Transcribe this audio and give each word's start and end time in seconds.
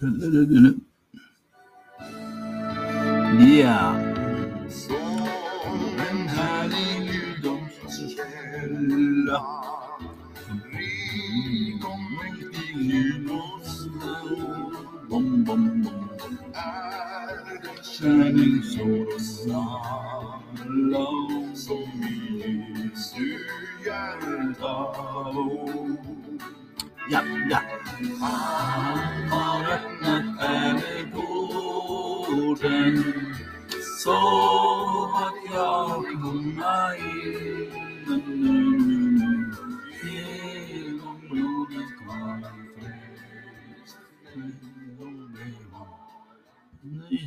Ja. 0.00 0.08
Som 4.70 4.96
en 6.10 6.28
härlig 6.28 7.12
juldomskälla 7.12 9.40
Rik 10.72 11.84
och 11.84 12.00
mäktig 12.22 12.76
juldomsstund 12.76 14.76
Bom, 15.10 15.44
bom, 15.44 15.82
bom. 15.82 16.08
är 16.54 17.62
den 17.62 17.84
kärlek 17.84 18.64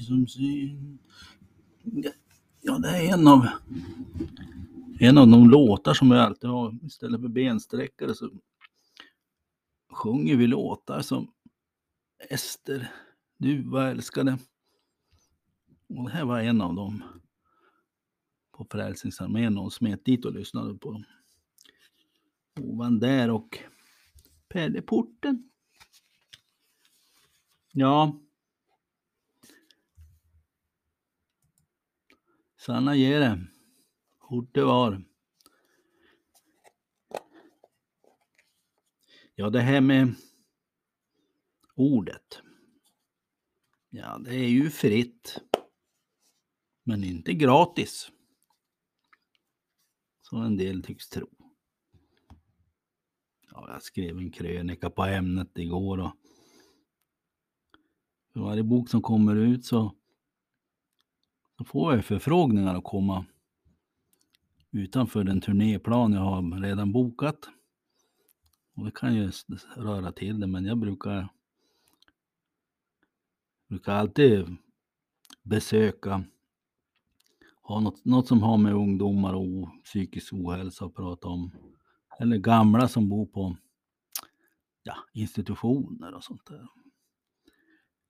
som 0.03 0.27
syn. 0.27 0.99
Ja, 1.84 2.11
Ja, 2.66 2.77
det 2.77 2.89
är 2.89 3.13
en 3.13 3.27
av, 3.27 3.48
en 4.99 5.17
av 5.17 5.27
de 5.27 5.49
låtar 5.49 5.94
som 5.94 6.09
vi 6.09 6.17
alltid 6.17 6.49
har. 6.49 6.85
Istället 6.85 7.21
för 7.21 7.27
bensträckare 7.27 8.16
så 8.16 8.30
sjunger 9.91 10.35
vi 10.35 10.47
låtar 10.47 11.02
som 11.02 11.34
Ester, 12.30 12.91
du 13.38 13.69
var 13.69 13.88
älskade. 13.88 14.38
Och 15.88 16.03
det 16.03 16.11
här 16.11 16.25
var 16.25 16.39
en 16.39 16.61
av 16.61 16.75
dem. 16.75 17.03
På 18.52 18.67
Frälsningsarmén 18.72 19.58
och 19.58 19.73
smet 19.73 20.05
dit 20.05 20.25
och 20.25 20.33
lyssnade 20.33 20.77
på 20.77 21.03
Ovan 22.59 22.99
där 22.99 23.30
och 23.30 23.59
Pärleporten. 24.47 25.49
Ja. 27.72 28.20
Sanna 32.66 32.95
ger 32.95 33.19
det. 33.19 33.47
Fort 34.30 34.53
det 34.53 34.64
var. 34.64 35.03
Ja, 39.36 39.50
det 39.50 39.59
här 39.59 39.81
med 39.81 40.16
ordet. 41.75 42.42
Ja, 43.89 44.17
det 44.17 44.36
är 44.36 44.50
ju 44.50 44.70
fritt. 44.70 45.42
Men 46.83 47.03
inte 47.03 47.33
gratis. 47.33 48.11
Som 50.22 50.42
en 50.42 50.58
del 50.58 50.83
tycks 50.83 51.09
tro. 51.09 51.30
Ja, 53.52 53.72
jag 53.72 53.83
skrev 53.83 54.17
en 54.17 54.31
krönika 54.31 54.89
på 54.89 55.03
ämnet 55.03 55.58
igår 55.58 55.98
och 55.98 56.11
för 58.33 58.39
varje 58.39 58.64
bok 58.64 58.89
som 58.89 59.02
kommer 59.02 59.36
ut 59.36 59.66
så, 59.66 59.95
då 61.57 61.63
får 61.63 61.95
jag 61.95 62.05
förfrågningar 62.05 62.75
att 62.75 62.83
komma 62.83 63.25
utanför 64.71 65.23
den 65.23 65.41
turnéplan 65.41 66.13
jag 66.13 66.21
har 66.21 66.61
redan 66.61 66.91
bokat. 66.91 67.49
Och 68.75 68.85
det 68.85 68.91
kan 68.91 69.15
ju 69.15 69.31
röra 69.75 70.11
till 70.11 70.39
det, 70.39 70.47
men 70.47 70.65
jag 70.65 70.77
brukar, 70.77 71.29
brukar 73.67 73.93
alltid 73.93 74.55
besöka, 75.43 76.23
ha 77.61 77.80
något, 77.80 78.05
något 78.05 78.27
som 78.27 78.42
har 78.42 78.58
med 78.58 78.73
ungdomar 78.73 79.33
och 79.33 79.69
psykisk 79.83 80.33
ohälsa 80.33 80.86
att 80.86 80.95
prata 80.95 81.27
om. 81.27 81.52
Eller 82.19 82.37
gamla 82.37 82.87
som 82.87 83.09
bor 83.09 83.25
på 83.25 83.58
ja, 84.83 84.95
institutioner 85.13 86.13
och 86.13 86.23
sånt 86.23 86.42
där. 86.45 86.67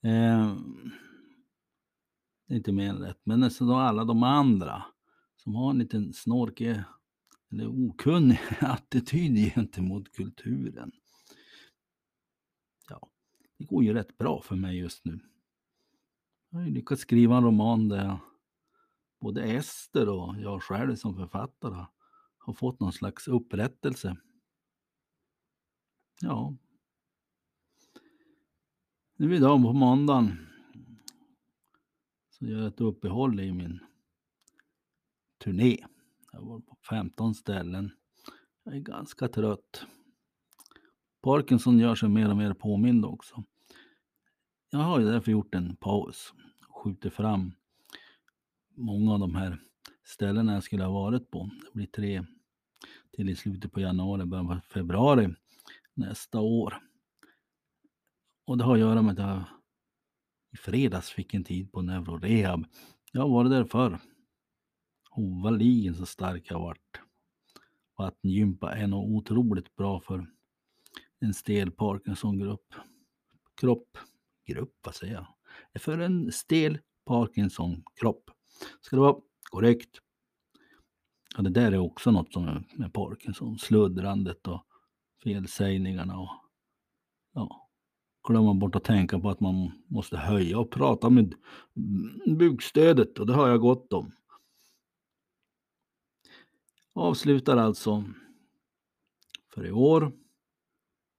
Eh, 0.09 0.55
inte 2.49 2.71
mer 2.71 2.89
än 2.89 2.97
rätt. 2.97 3.19
Men 3.23 3.43
alltså 3.43 3.65
då 3.65 3.75
alla 3.75 4.05
de 4.05 4.23
andra 4.23 4.83
som 5.35 5.55
har 5.55 5.69
en 5.69 5.77
liten 5.77 6.13
snorkig 6.13 6.83
eller 7.51 7.67
okunnig 7.67 8.39
attityd 8.59 9.53
gentemot 9.53 10.11
kulturen. 10.11 10.91
Ja, 12.89 13.09
det 13.57 13.65
går 13.65 13.83
ju 13.83 13.93
rätt 13.93 14.17
bra 14.17 14.41
för 14.41 14.55
mig 14.55 14.77
just 14.77 15.05
nu. 15.05 15.19
Jag 16.49 16.59
har 16.59 16.65
ju 16.65 16.73
lyckats 16.73 17.01
skriva 17.01 17.37
en 17.37 17.43
roman 17.43 17.89
där 17.89 18.17
både 19.19 19.43
Ester 19.43 20.09
och 20.09 20.35
jag 20.37 20.63
själv 20.63 20.95
som 20.95 21.15
författare 21.15 21.85
har 22.37 22.53
fått 22.53 22.79
någon 22.79 22.93
slags 22.93 23.27
upprättelse. 23.27 24.17
Ja. 26.21 26.55
Nu 29.15 29.35
idag 29.35 29.61
på 29.61 29.73
måndagen 29.73 30.52
så 32.43 32.49
gör 32.49 32.67
ett 32.67 32.81
uppehåll 32.81 33.39
i 33.39 33.53
min 33.53 33.79
turné. 35.43 35.77
Jag 36.31 36.41
var 36.41 36.59
på 36.59 36.77
15 36.89 37.35
ställen. 37.35 37.91
Jag 38.63 38.75
är 38.75 38.79
ganska 38.79 39.27
trött. 39.27 39.85
Parkinson 41.21 41.79
gör 41.79 41.95
sig 41.95 42.09
mer 42.09 42.29
och 42.29 42.37
mer 42.37 42.53
påmind 42.53 43.05
också. 43.05 43.43
Jag 44.69 44.79
har 44.79 44.99
ju 44.99 45.05
därför 45.05 45.31
gjort 45.31 45.55
en 45.55 45.75
paus. 45.75 46.33
Skjuter 46.69 47.09
fram 47.09 47.51
många 48.75 49.13
av 49.13 49.19
de 49.19 49.35
här 49.35 49.61
ställena 50.03 50.53
jag 50.53 50.63
skulle 50.63 50.83
ha 50.83 50.91
varit 50.91 51.31
på. 51.31 51.49
Det 51.65 51.73
blir 51.73 51.87
tre 51.87 52.25
till 53.11 53.29
i 53.29 53.35
slutet 53.35 53.71
på 53.71 53.79
januari, 53.79 54.25
början 54.25 54.47
på 54.47 54.59
februari 54.73 55.35
nästa 55.93 56.39
år. 56.39 56.79
Och 58.45 58.57
det 58.57 58.63
har 58.63 58.73
att 58.73 58.79
göra 58.79 59.01
med 59.01 59.19
att 59.19 59.27
jag 59.27 59.43
i 60.53 60.57
fredags 60.57 61.09
fick 61.09 61.33
en 61.33 61.43
tid 61.43 61.71
på 61.71 61.81
neurorehab. 61.81 62.65
Jag 63.11 63.21
har 63.21 63.29
varit 63.29 63.51
där 63.51 63.63
förr. 63.63 63.99
Ovaligen 65.11 65.95
så 65.95 66.05
stark 66.05 66.51
jag 66.51 66.59
varit. 66.59 66.99
Vattengympa 67.97 68.75
är 68.75 68.87
nog 68.87 69.11
otroligt 69.11 69.75
bra 69.75 69.99
för 69.99 70.27
en 71.19 71.33
stel 71.33 71.71
Parkinson-grupp. 71.71 72.73
Kropp. 73.55 73.97
Grupp, 74.45 74.73
vad 74.83 74.95
säger 74.95 75.13
jag? 75.13 75.27
För 75.81 75.97
en 75.97 76.31
stel 76.31 76.79
Parkinson-kropp. 77.05 78.31
Ska 78.81 78.95
det 78.95 79.01
vara 79.01 79.21
korrekt. 79.49 79.99
Ja, 81.35 81.41
det 81.41 81.49
där 81.49 81.71
är 81.71 81.77
också 81.77 82.11
något 82.11 82.33
som 82.33 82.47
är 82.47 82.63
med 82.75 82.93
Parkinson. 82.93 83.59
Sluddrandet 83.59 84.47
och 84.47 84.65
felsägningarna 85.23 86.19
och 86.19 86.31
ja, 87.33 87.62
glömma 88.23 88.53
bort 88.53 88.75
att 88.75 88.84
tänka 88.84 89.19
på 89.19 89.29
att 89.29 89.39
man 89.39 89.72
måste 89.88 90.17
höja 90.17 90.59
och 90.59 90.72
prata 90.72 91.09
med 91.09 91.35
bukstödet 92.38 93.19
och 93.19 93.28
det 93.28 93.34
har 93.34 93.47
jag 93.47 93.61
gott 93.61 93.94
om. 93.94 94.11
Avslutar 96.94 97.57
alltså 97.57 98.03
för 99.53 99.66
i 99.66 99.72
år 99.72 100.12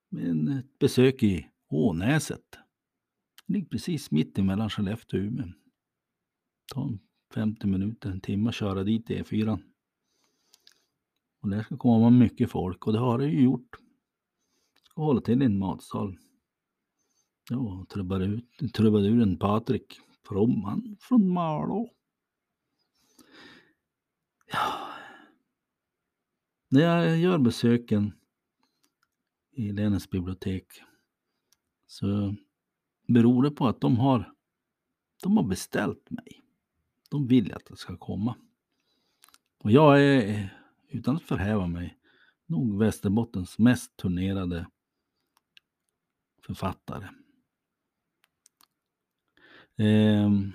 med 0.08 0.58
ett 0.58 0.78
besök 0.78 1.22
i 1.22 1.50
Ånäset. 1.68 2.58
Det 3.46 3.52
ligger 3.52 3.68
precis 3.68 4.10
mitt 4.10 4.38
emellan 4.38 4.70
Skellefteå 4.70 5.20
och 5.20 5.26
Umeå. 5.26 5.46
Det 5.46 6.74
tar 6.74 6.98
50 7.34 7.66
minuter, 7.66 8.10
en 8.10 8.20
timme 8.20 8.48
att 8.48 8.54
köra 8.54 8.84
dit 8.84 9.08
E4. 9.08 9.58
Och 11.40 11.48
där 11.50 11.62
ska 11.62 11.76
komma 11.76 12.10
mycket 12.10 12.50
folk 12.50 12.86
och 12.86 12.92
det 12.92 12.98
har 12.98 13.18
det 13.18 13.26
ju 13.26 13.44
gjort. 13.44 13.76
Ska 14.84 15.02
hålla 15.02 15.20
till 15.20 15.42
i 15.42 15.44
en 15.44 15.58
matsal. 15.58 16.18
Ja, 17.50 17.86
trubaduren 18.72 19.38
Patrik 19.38 20.00
Fromman 20.28 20.96
från 21.00 21.32
Malå. 21.32 21.90
Ja. 24.52 24.88
När 26.68 26.80
jag 26.80 27.18
gör 27.18 27.38
besöken 27.38 28.12
i 29.52 29.72
länets 29.72 30.10
bibliotek 30.10 30.66
så 31.86 32.34
beror 33.08 33.42
det 33.42 33.50
på 33.50 33.66
att 33.68 33.80
de 33.80 33.96
har, 33.96 34.34
de 35.22 35.36
har 35.36 35.44
beställt 35.44 36.10
mig. 36.10 36.44
De 37.10 37.26
vill 37.26 37.54
att 37.54 37.68
jag 37.68 37.78
ska 37.78 37.96
komma. 37.96 38.36
Och 39.58 39.70
jag 39.70 40.02
är, 40.02 40.58
utan 40.88 41.16
att 41.16 41.22
förhäva 41.22 41.66
mig, 41.66 41.98
nog 42.46 42.78
Västerbottens 42.78 43.58
mest 43.58 43.96
turnerade 43.96 44.66
författare. 46.46 47.08
Ehm, 49.76 50.52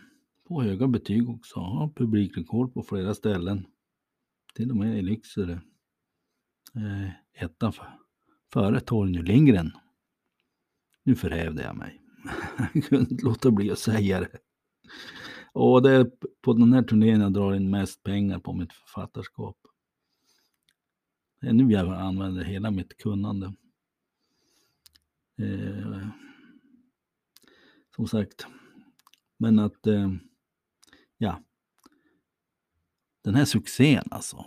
på 0.47 0.61
höga 0.61 0.87
betyg 0.87 1.29
också. 1.29 1.55
Ja, 1.59 1.93
publikrekord 1.95 2.73
på 2.73 2.83
flera 2.83 3.13
ställen. 3.13 3.65
Till 4.55 4.71
och 4.71 4.77
med 4.77 4.97
i 4.97 5.01
Lycksele. 5.01 5.61
Eh, 6.75 7.43
ettan 7.43 7.73
för, 7.73 7.99
före 8.53 8.79
Torgny 8.79 9.21
Lindgren. 9.21 9.71
Nu 11.03 11.15
förhävde 11.15 11.63
jag 11.63 11.75
mig. 11.75 12.01
Jag 12.73 12.83
kunde 12.83 13.11
inte 13.11 13.25
låta 13.25 13.51
bli 13.51 13.71
att 13.71 13.79
säga 13.79 14.19
det. 14.19 14.37
Och 15.53 15.81
det 15.81 15.91
är 15.91 16.11
på 16.41 16.53
den 16.53 16.73
här 16.73 16.83
turnén 16.83 17.21
jag 17.21 17.33
drar 17.33 17.53
in 17.55 17.69
mest 17.69 18.03
pengar 18.03 18.39
på 18.39 18.53
mitt 18.53 18.73
författarskap. 18.73 19.57
Det 21.41 21.47
är 21.47 21.53
nu 21.53 21.71
jag 21.71 21.93
använder 21.93 22.43
hela 22.43 22.71
mitt 22.71 22.97
kunnande. 22.97 23.53
Eh, 25.37 26.07
som 27.95 28.07
sagt, 28.07 28.47
men 29.39 29.59
att, 29.59 29.87
eh, 29.87 30.11
ja. 31.17 31.43
Den 33.23 33.35
här 33.35 33.45
succén 33.45 34.03
alltså. 34.11 34.45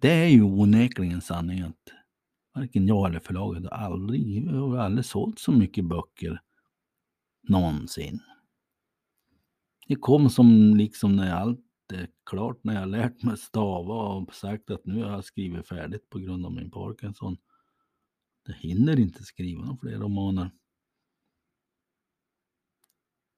Det 0.00 0.10
är 0.10 0.28
ju 0.28 0.42
onekligen 0.42 1.20
sanning 1.20 1.60
att 1.60 1.92
varken 2.54 2.86
jag 2.86 3.08
eller 3.08 3.20
förlaget 3.20 3.62
har 3.62 3.70
aldrig, 3.70 4.50
har 4.50 4.76
aldrig 4.76 5.04
sålt 5.04 5.38
så 5.38 5.52
mycket 5.52 5.84
böcker 5.84 6.40
någonsin. 7.48 8.20
Det 9.88 9.96
kom 9.96 10.30
som 10.30 10.76
liksom 10.76 11.16
när 11.16 11.34
allt 11.34 11.60
är 11.92 12.08
klart, 12.30 12.64
när 12.64 12.74
jag 12.80 12.88
lärt 12.88 13.22
mig 13.22 13.36
stava 13.36 13.94
och 13.94 14.34
sagt 14.34 14.70
att 14.70 14.86
nu 14.86 15.02
har 15.02 15.10
jag 15.10 15.24
skrivit 15.24 15.68
färdigt 15.68 16.10
på 16.10 16.18
grund 16.18 16.46
av 16.46 16.52
min 16.52 16.70
Parkinson. 16.70 17.36
Jag 18.46 18.54
hinner 18.54 19.00
inte 19.00 19.24
skriva 19.24 19.64
några 19.64 19.76
fler 19.76 19.98
romaner. 19.98 20.50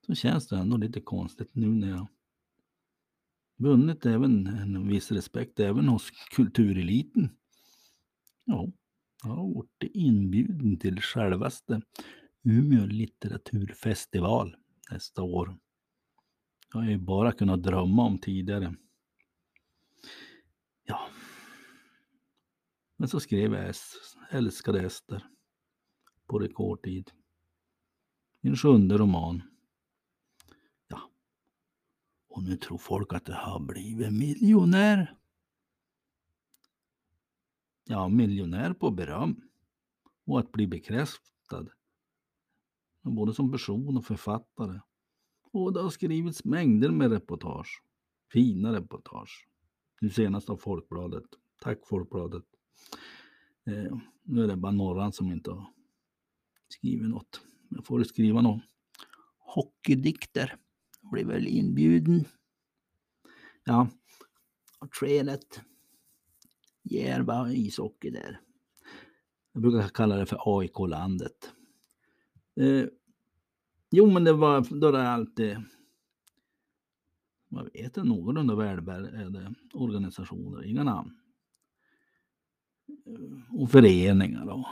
Så 0.09 0.15
känns 0.15 0.49
det 0.49 0.57
ändå 0.57 0.77
lite 0.77 1.01
konstigt 1.01 1.51
nu 1.55 1.67
när 1.67 1.89
jag 1.89 2.07
vunnit 3.57 4.07
även 4.07 4.47
en 4.47 4.89
viss 4.89 5.13
respekt 5.13 5.61
även 5.61 5.89
hos 5.89 6.11
kultureliten. 6.11 7.31
Ja, 8.45 8.69
jag 9.23 9.31
har 9.31 9.55
varit 9.55 9.83
inbjuden 9.95 10.79
till 10.79 11.01
självaste 11.01 11.83
Umeå 12.43 12.87
litteraturfestival 12.87 14.57
nästa 14.91 15.23
år. 15.23 15.59
Jag 16.73 16.81
har 16.81 16.91
ju 16.91 16.99
bara 16.99 17.33
kunnat 17.33 17.63
drömma 17.63 18.03
om 18.03 18.19
tidigare. 18.19 18.75
Ja. 20.85 21.09
Men 22.97 23.09
så 23.09 23.21
skrev 23.21 23.55
jag 23.55 23.75
Älskade 24.31 24.81
Ester 24.81 25.27
på 26.27 26.39
rekordtid. 26.39 27.11
Min 28.41 28.57
sjunde 28.57 28.99
roman. 28.99 29.43
Och 32.39 32.45
nu 32.45 32.57
tror 32.57 32.79
folk 32.79 33.13
att 33.13 33.29
jag 33.29 33.35
har 33.35 33.61
blivit 33.61 34.13
miljonär. 34.13 35.17
Ja, 37.85 38.09
miljonär 38.09 38.73
på 38.73 38.91
beröm. 38.91 39.41
Och 40.27 40.39
att 40.39 40.53
bli 40.53 40.67
bekräftad. 40.67 41.67
Både 43.03 43.35
som 43.35 43.53
person 43.53 43.97
och 43.97 44.05
författare. 44.05 44.81
Och 45.53 45.73
det 45.73 45.83
har 45.83 45.91
skrivits 45.91 46.45
mängder 46.45 46.91
med 46.91 47.13
reportage. 47.13 47.83
Fina 48.33 48.73
reportage. 48.73 49.49
Nu 50.01 50.11
senast 50.11 50.51
av 50.51 50.57
Folkbladet. 50.57 51.25
Tack 51.61 51.87
Folkbladet. 51.87 52.45
Eh, 53.67 53.99
nu 54.23 54.45
är 54.45 54.49
det 54.49 54.57
bara 54.57 54.73
Norran 54.73 55.13
som 55.13 55.33
inte 55.33 55.51
har 55.51 55.73
skrivit 56.69 57.09
något. 57.09 57.41
Jag 57.69 57.87
får 57.87 58.05
skriva 58.05 58.41
någon 58.41 58.61
hockeydikter. 59.39 60.59
Jag 61.11 61.25
väl 61.25 61.47
inbjuden. 61.47 62.25
Ja, 63.65 63.89
och 64.79 64.93
tränat 64.93 65.61
Järva 66.83 67.53
ishockey 67.53 68.11
där. 68.11 68.41
Jag 69.53 69.63
brukar 69.63 69.89
kalla 69.89 70.17
det 70.17 70.27
för 70.27 70.61
AIK-landet. 70.61 71.53
Eh, 72.61 72.85
jo, 73.91 74.11
men 74.11 74.25
det 74.25 74.33
var 74.33 74.81
då 74.81 74.91
det 74.91 75.09
alltid 75.09 75.51
eh, 75.51 75.61
vad 77.49 77.73
vet 77.73 77.97
jag, 77.97 78.07
någorlunda 78.07 78.55
välbärgade 78.55 79.55
organisationer, 79.75 80.65
inga 80.65 80.85
namn. 80.85 81.19
Eh, 83.07 83.61
och 83.61 83.71
föreningar 83.71 84.47
då. 84.47 84.69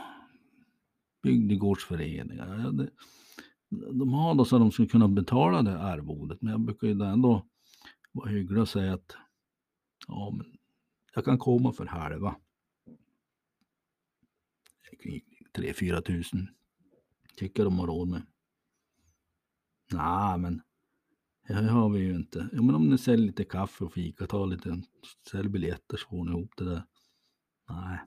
bygdegårdsföreningar. 1.23 2.89
De 3.69 4.13
har 4.13 4.35
då 4.35 4.45
så 4.45 4.55
att 4.55 4.61
de 4.61 4.71
skulle 4.71 4.87
kunna 4.87 5.07
betala 5.07 5.61
det 5.61 5.79
arvodet, 5.79 6.41
men 6.41 6.51
jag 6.51 6.61
brukar 6.61 6.87
ju 6.87 7.03
ändå 7.03 7.45
vara 8.11 8.29
hygglig 8.29 8.61
och 8.61 8.69
säga 8.69 8.93
att 8.93 9.15
ja, 10.07 10.33
men 10.37 10.57
jag 11.15 11.25
kan 11.25 11.37
komma 11.37 11.73
för 11.73 11.85
halva. 11.85 12.35
3-4 15.57 16.01
tusen. 16.01 16.47
Tycker 17.35 17.63
de 17.63 17.79
har 17.79 17.87
råd 17.87 18.07
med. 18.07 18.21
Nej, 19.91 20.37
men 20.37 20.61
det 21.47 21.53
har 21.53 21.89
vi 21.89 21.99
ju 21.99 22.15
inte. 22.15 22.49
Ja, 22.53 22.61
men 22.61 22.75
om 22.75 22.89
ni 22.89 22.97
säljer 22.97 23.27
lite 23.27 23.43
kaffe 23.43 23.83
och 23.83 23.93
fika, 23.93 24.27
ta 24.27 24.45
lite, 24.45 24.81
sälj 25.31 25.49
biljetter 25.49 25.97
så 25.97 26.07
får 26.07 26.25
ni 26.25 26.31
ihop 26.31 26.53
det 26.57 26.65
där. 26.65 26.83
Nej, 27.69 27.99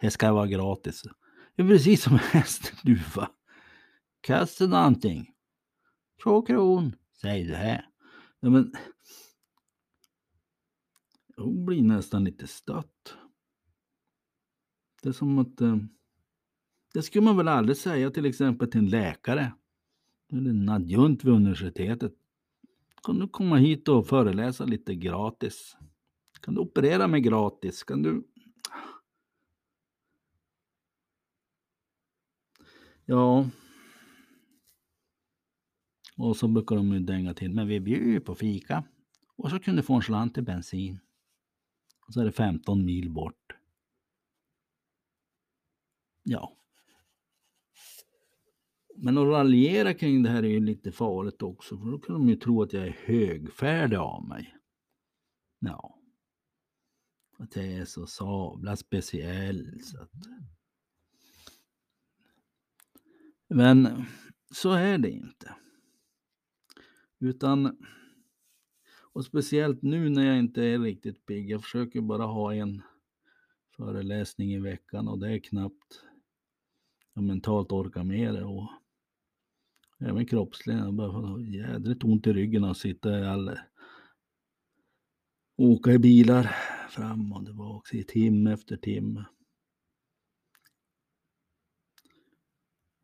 det 0.00 0.10
ska 0.10 0.32
vara 0.32 0.46
gratis. 0.46 1.02
Det 1.56 1.62
är 1.62 1.68
precis 1.68 2.02
som 2.02 2.18
hästduva. 2.32 3.30
Kasta 4.24 4.66
någonting. 4.66 5.30
Två 6.22 6.42
kron, 6.42 6.96
säg 7.20 7.44
det 7.44 7.56
här. 7.56 7.88
Ja, 8.40 8.50
men 8.50 8.72
hon 11.36 11.66
blir 11.66 11.82
nästan 11.82 12.24
lite 12.24 12.46
stött. 12.46 13.16
Det 15.02 15.08
är 15.08 15.12
som 15.12 15.38
att 15.38 15.60
eh, 15.60 15.76
det 16.94 17.02
skulle 17.02 17.24
man 17.24 17.36
väl 17.36 17.48
aldrig 17.48 17.76
säga 17.76 18.10
till 18.10 18.26
exempel 18.26 18.70
till 18.70 18.80
en 18.80 18.90
läkare 18.90 19.54
eller 20.32 20.50
en 20.50 20.68
adjunkt 20.68 21.24
vid 21.24 21.34
universitetet. 21.34 22.12
Kan 23.02 23.18
du 23.18 23.28
komma 23.28 23.56
hit 23.56 23.88
och 23.88 24.06
föreläsa 24.06 24.64
lite 24.64 24.94
gratis? 24.94 25.76
Kan 26.40 26.54
du 26.54 26.60
operera 26.60 27.08
mig 27.08 27.20
gratis? 27.20 27.82
Kan 27.82 28.02
du... 28.02 28.28
Ja. 33.04 33.48
Och 36.16 36.36
så 36.36 36.48
brukar 36.48 36.76
de 36.76 36.92
ju 36.92 37.00
dänga 37.00 37.34
till. 37.34 37.54
Men 37.54 37.68
vi 37.68 37.80
bjuder 37.80 38.10
ju 38.10 38.20
på 38.20 38.34
fika. 38.34 38.84
Och 39.36 39.50
så 39.50 39.58
kunde 39.58 39.82
få 39.82 39.94
en 39.94 40.02
slant 40.02 40.34
till 40.34 40.44
bensin. 40.44 41.00
Och 42.06 42.12
så 42.12 42.20
är 42.20 42.24
det 42.24 42.32
15 42.32 42.84
mil 42.84 43.10
bort. 43.10 43.52
Ja. 46.22 46.56
Men 48.96 49.18
att 49.18 49.26
raljera 49.26 49.94
kring 49.94 50.22
det 50.22 50.30
här 50.30 50.42
är 50.42 50.48
ju 50.48 50.60
lite 50.60 50.92
farligt 50.92 51.42
också, 51.42 51.78
för 51.78 51.90
då 51.90 51.98
kan 51.98 52.14
de 52.14 52.28
ju 52.28 52.36
tro 52.36 52.62
att 52.62 52.72
jag 52.72 52.86
är 52.86 52.96
högfärdig 53.04 53.96
av 53.96 54.28
mig. 54.28 54.56
Ja. 55.58 55.98
Att 57.38 57.56
jag 57.56 57.66
är 57.66 57.84
så 57.84 58.06
sabla 58.06 58.76
speciell 58.76 59.80
så 59.82 60.02
att... 60.02 60.10
Men 63.48 64.04
så 64.50 64.72
är 64.72 64.98
det 64.98 65.10
inte. 65.10 65.54
Utan 67.24 67.78
och 69.12 69.24
speciellt 69.24 69.82
nu 69.82 70.08
när 70.08 70.26
jag 70.26 70.38
inte 70.38 70.62
är 70.62 70.78
riktigt 70.78 71.26
pigg. 71.26 71.50
Jag 71.50 71.62
försöker 71.62 72.00
bara 72.00 72.24
ha 72.24 72.54
en 72.54 72.82
föreläsning 73.76 74.52
i 74.54 74.58
veckan 74.58 75.08
och 75.08 75.18
det 75.18 75.32
är 75.32 75.38
knappt 75.38 76.04
jag 77.14 77.24
mentalt 77.24 77.72
orkar 77.72 78.04
med 78.04 78.34
det. 78.34 78.44
Och 78.44 78.70
även 80.00 80.26
kroppsligen. 80.26 80.84
Jag 80.84 80.94
börjar 80.94 81.12
få 81.12 81.40
jädrigt 81.40 82.04
ont 82.04 82.26
i 82.26 82.32
ryggen 82.32 82.64
och 82.64 82.76
sitta 82.76 83.18
i 83.18 83.24
all... 83.24 83.58
Åka 85.56 85.92
i 85.92 85.98
bilar 85.98 86.42
fram 86.90 87.32
och 87.32 87.46
tillbaka 87.46 87.96
i 87.96 88.04
timme 88.04 88.52
efter 88.52 88.76
timme. 88.76 89.24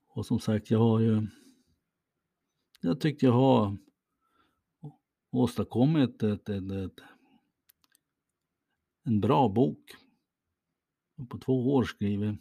Och 0.08 0.26
som 0.26 0.40
sagt, 0.40 0.70
jag 0.70 0.78
har 0.78 1.00
ju... 1.00 1.26
Jag 2.80 3.00
tyckte 3.00 3.26
jag 3.26 3.32
har 3.32 3.76
åstadkommit 5.30 6.22
ett, 6.22 6.48
ett, 6.48 6.70
ett, 6.70 7.00
en 9.04 9.20
bra 9.20 9.48
bok. 9.48 9.90
På 11.28 11.38
två 11.38 11.74
år 11.74 11.84
skriver 11.84 12.38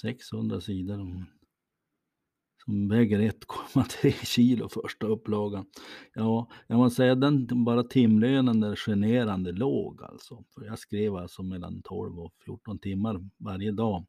600 0.00 0.60
sidor 0.60 1.26
som 2.64 2.88
väger 2.88 3.18
1,3 3.18 4.10
kilo 4.24 4.68
första 4.68 5.06
upplagan. 5.06 5.66
Ja, 6.14 6.50
jag 6.66 6.78
måste 6.78 6.96
säga 6.96 7.14
den 7.14 7.64
bara 7.64 7.84
timlönen 7.84 8.62
är 8.62 8.76
generande 8.76 9.52
låg 9.52 10.02
alltså. 10.02 10.44
För 10.54 10.64
jag 10.64 10.78
skrev 10.78 11.16
alltså 11.16 11.42
mellan 11.42 11.82
12 11.82 12.18
och 12.18 12.34
14 12.44 12.78
timmar 12.78 13.28
varje 13.38 13.72
dag. 13.72 14.06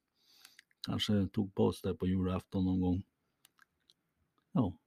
Kanske 0.87 1.27
tog 1.27 1.55
paus 1.55 1.81
där 1.81 1.93
på 1.93 2.07
julafton 2.07 2.65
någon 2.65 2.81
gång. 2.81 3.03
Ja, 4.51 4.77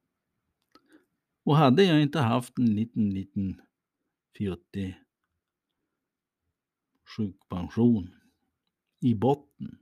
och 1.45 1.55
hade 1.55 1.83
jag 1.83 2.01
inte 2.01 2.19
haft 2.19 2.57
en 2.57 2.75
liten, 2.75 3.09
liten 3.09 3.61
fjuttig 4.37 5.01
sjukpension 7.17 8.15
i 8.99 9.15
botten 9.15 9.77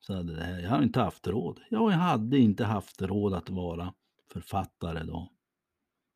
Så 0.00 0.14
hade 0.14 0.36
det 0.36 0.44
här, 0.44 0.60
jag 0.60 0.70
hade 0.70 0.84
inte 0.84 1.00
haft 1.00 1.26
råd. 1.26 1.60
Ja, 1.70 1.90
jag 1.90 1.98
hade 1.98 2.38
inte 2.38 2.64
haft 2.64 3.02
råd 3.02 3.34
att 3.34 3.50
vara 3.50 3.94
författare 4.32 5.04
då. 5.04 5.32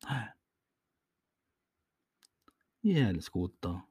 Nej. 0.09 0.33
I 2.81 2.91
helskotta. 2.91 3.81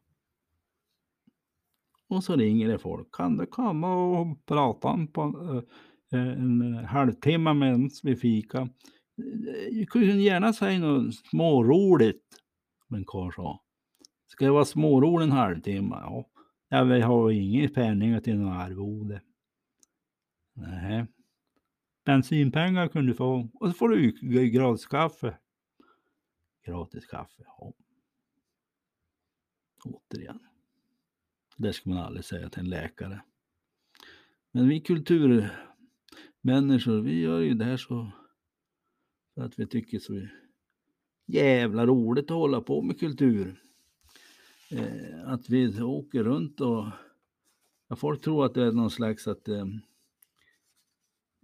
Och 2.08 2.24
så 2.24 2.36
ringer 2.36 2.68
det 2.68 2.78
folk. 2.78 3.14
Kan 3.14 3.36
du 3.36 3.46
komma 3.46 3.94
och 3.94 4.46
prata 4.46 4.90
en, 4.90 5.08
på, 5.08 5.62
eh, 6.12 6.20
en 6.20 6.74
halvtimme 6.74 7.54
medan 7.54 7.90
vi 8.02 8.16
fika? 8.16 8.68
Du 9.16 9.86
kunde 9.86 10.06
gärna 10.06 10.52
säga 10.52 10.78
något 10.78 11.14
småroligt. 11.14 12.24
Men 12.88 13.04
karl 13.04 13.32
sa. 13.32 13.62
Ska 14.26 14.44
jag 14.44 14.52
vara 14.52 14.64
smårolig 14.64 15.24
en 15.24 15.32
halvtimme? 15.32 15.96
Ja. 16.00 16.28
Jag 16.68 17.06
har 17.06 17.30
inga 17.30 17.68
pengar 17.68 18.20
till 18.20 18.38
något 18.38 18.56
arvode. 18.56 19.22
Nej. 20.54 21.06
Bensinpengar 22.04 22.88
kunde 22.88 23.12
du 23.12 23.16
få. 23.16 23.48
Och 23.54 23.68
så 23.68 23.72
får 23.72 23.88
du 23.88 24.12
gratis 24.50 24.86
kaffe. 24.86 25.38
Gratis 26.66 27.06
kaffe, 27.06 27.42
ja. 27.46 27.72
Återigen. 29.84 30.40
Det 31.56 31.72
ska 31.72 31.90
man 31.90 31.98
aldrig 31.98 32.24
säga 32.24 32.48
till 32.48 32.60
en 32.60 32.70
läkare. 32.70 33.20
Men 34.52 34.68
vi 34.68 34.80
kulturmänniskor, 34.80 37.00
vi 37.00 37.20
gör 37.20 37.40
ju 37.40 37.54
det 37.54 37.64
här 37.64 37.76
så 37.76 38.12
för 39.34 39.42
att 39.42 39.58
vi 39.58 39.66
tycker 39.66 39.98
så 39.98 40.26
jävla 41.26 41.86
roligt 41.86 42.24
att 42.24 42.36
hålla 42.36 42.60
på 42.60 42.82
med 42.82 43.00
kultur. 43.00 43.62
Eh, 44.70 45.28
att 45.28 45.48
vi 45.48 45.82
åker 45.82 46.24
runt 46.24 46.60
och 46.60 46.86
ja, 47.88 47.96
folk 47.96 48.22
tror 48.22 48.44
att 48.44 48.54
det 48.54 48.62
är 48.62 48.72
någon 48.72 48.90
slags 48.90 49.26
att 49.26 49.48
eh, 49.48 49.66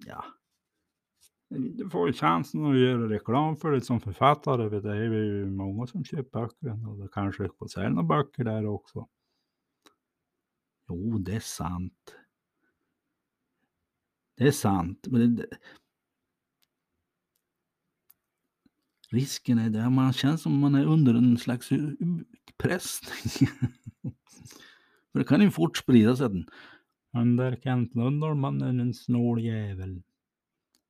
ja, 0.07 0.25
du 1.51 1.91
får 1.91 2.07
ju 2.09 2.13
chansen 2.13 2.65
att 2.65 2.79
göra 2.79 3.09
reklam 3.09 3.57
för 3.57 3.71
det 3.71 3.81
som 3.81 4.01
författare. 4.01 4.81
Det 4.81 4.91
är 4.91 5.13
ju 5.13 5.47
många 5.47 5.87
som 5.87 6.05
köper 6.05 6.41
böcker 6.41 6.89
och 6.89 6.99
det 6.99 7.09
kanske 7.13 7.49
får 7.59 7.67
sälja 7.67 7.89
några 7.89 8.03
böcker 8.03 8.45
där 8.45 8.67
också. 8.67 9.09
Jo, 10.89 11.19
det 11.19 11.35
är 11.35 11.41
sant. 11.41 12.15
Det 14.37 14.47
är 14.47 14.53
sant. 14.53 15.07
Men 15.11 15.37
det, 15.37 15.47
risken 19.11 19.59
är 19.59 19.71
där 19.71 19.91
man 19.91 20.13
känns 20.13 20.43
som 20.43 20.59
man 20.59 20.75
är 20.75 20.87
under 20.87 21.15
en 21.15 21.39
slags 21.39 21.73
utpressning. 21.73 23.49
För 25.13 25.19
det 25.19 25.25
kan 25.25 25.41
ju 25.41 25.51
fort 25.51 25.77
sprida 25.77 26.17
sig 26.17 26.27
Under 26.27 26.47
den 27.13 27.37
där 27.37 27.57
Kent 27.63 27.95
Lundholm, 27.95 28.45
är 28.45 28.67
en 28.67 28.95
snål 28.95 29.41
jävel. 29.41 30.03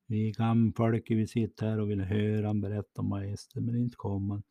Vi 0.07 0.31
gammelfolket, 0.31 1.17
vi 1.17 1.27
sitter 1.27 1.69
här 1.69 1.79
och 1.79 1.89
vill 1.89 2.01
höra 2.01 2.47
han 2.47 2.61
berätta 2.61 3.01
om 3.01 3.09
magister, 3.09 3.61
men 3.61 3.75
inte 3.75 3.95
kommer 3.95 4.41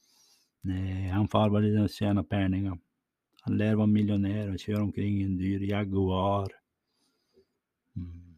Nej, 0.63 1.09
han 1.09 1.29
far 1.29 1.51
bara 1.51 1.63
dit 1.63 1.81
och 1.81 1.91
tjänar 1.91 2.23
pengar. 2.23 2.79
Han 3.41 3.57
lär 3.57 3.75
vara 3.75 3.87
miljonär 3.87 4.53
och 4.53 4.59
kör 4.59 4.81
omkring 4.81 5.21
i 5.21 5.25
en 5.25 5.37
dyr 5.37 5.61
Jaguar. 5.61 6.49
Mm. 7.97 8.30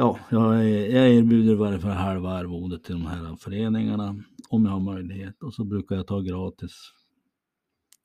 Ja, 0.00 0.18
jag, 0.30 0.70
jag 0.70 1.10
erbjuder 1.10 1.52
i 1.52 1.56
varje 1.56 1.80
fall 1.80 1.90
halva 1.90 2.30
arvodet 2.30 2.84
till 2.84 2.94
de 2.94 3.06
här 3.06 3.36
föreningarna 3.36 4.24
om 4.48 4.64
jag 4.64 4.72
har 4.72 4.80
möjlighet. 4.80 5.42
Och 5.42 5.54
så 5.54 5.64
brukar 5.64 5.96
jag 5.96 6.06
ta 6.06 6.20
gratis 6.20 6.92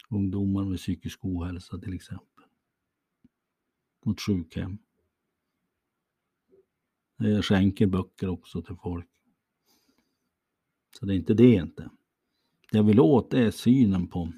ungdomar 0.10 0.66
med 0.66 0.78
psykisk 0.78 1.26
ohälsa 1.26 1.78
till 1.78 1.94
exempel. 1.94 2.46
Mot 4.06 4.22
sjukhem. 4.22 4.78
Jag 7.18 7.46
skänker 7.46 7.88
böcker 7.88 8.30
också 8.30 8.62
till 8.62 8.76
folk. 8.76 9.10
Så 11.00 11.06
det 11.06 11.14
är 11.14 11.18
inte 11.18 11.34
det 11.34 11.54
inte. 11.54 11.90
Det 12.72 12.78
jag 12.78 12.84
vill 12.84 13.00
åt 13.00 13.34
är 13.34 13.52
synen 13.52 14.08
på 14.08 14.34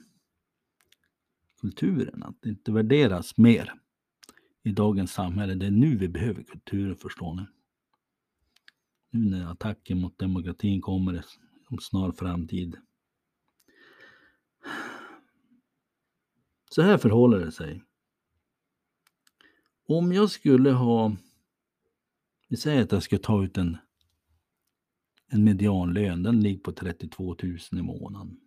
kulturen, 1.61 2.23
att 2.23 2.41
det 2.41 2.49
inte 2.49 2.71
värderas 2.71 3.37
mer 3.37 3.84
i 4.65 4.71
dagens 4.71 5.13
samhälle. 5.13 5.55
Det 5.55 5.65
är 5.65 5.71
nu 5.71 5.97
vi 5.97 6.07
behöver 6.07 6.43
kulturen, 6.43 6.95
förstår 6.95 7.35
ni. 7.35 7.45
Nu 9.09 9.29
när 9.29 9.51
attacken 9.51 10.01
mot 10.01 10.19
demokratin 10.19 10.81
kommer 10.81 11.25
om 11.67 11.79
snar 11.79 12.11
framtid. 12.11 12.77
Så 16.69 16.81
här 16.81 16.97
förhåller 16.97 17.39
det 17.39 17.51
sig. 17.51 17.83
Om 19.87 20.13
jag 20.13 20.31
skulle 20.31 20.71
ha, 20.71 21.15
vi 22.47 22.57
säger 22.57 22.83
att 22.83 22.91
jag 22.91 23.03
skulle 23.03 23.21
ta 23.21 23.43
ut 23.43 23.57
en, 23.57 23.77
en 25.27 25.43
medianlön, 25.43 26.23
den 26.23 26.41
ligger 26.41 26.59
på 26.59 26.71
32 26.71 27.35
000 27.43 27.57
i 27.71 27.81
månaden. 27.81 28.39